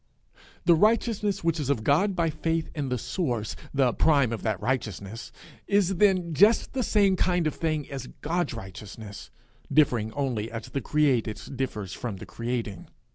The 0.65 0.73
righteousness 0.73 1.43
which 1.43 1.59
is 1.59 1.69
of 1.69 1.83
God 1.83 2.15
by 2.15 2.31
faith 2.31 2.71
in 2.73 2.89
the 2.89 2.97
source, 2.97 3.55
the 3.71 3.93
prime 3.93 4.31
of 4.33 4.41
that 4.41 4.59
righteousness, 4.59 5.31
is 5.67 5.97
then 5.97 6.33
just 6.33 6.73
the 6.73 6.81
same 6.81 7.15
kind 7.15 7.45
of 7.45 7.53
thing 7.53 7.87
as 7.87 8.07
God's 8.21 8.55
righteousness, 8.55 9.29
differing 9.71 10.11
only 10.13 10.49
as 10.49 10.69
the 10.69 10.81
created 10.81 11.39
differs 11.55 11.93
from 11.93 12.15
the 12.15 12.25
creating. 12.25 12.87